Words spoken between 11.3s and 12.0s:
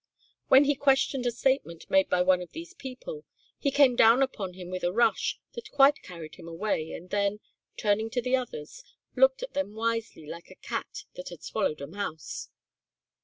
swallowed a